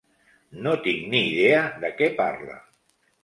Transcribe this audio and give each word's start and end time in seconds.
No 0.67 0.71
tinc 0.87 1.03
ni 1.11 1.19
idea 1.33 1.61
de 1.83 1.91
què 2.01 2.09
parla. 2.23 2.57